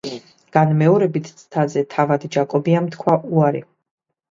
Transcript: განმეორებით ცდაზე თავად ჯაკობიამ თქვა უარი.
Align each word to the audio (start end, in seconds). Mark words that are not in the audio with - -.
განმეორებით 0.55 1.29
ცდაზე 1.43 1.85
თავად 1.93 2.27
ჯაკობიამ 2.39 2.91
თქვა 2.99 3.21
უარი. 3.39 3.65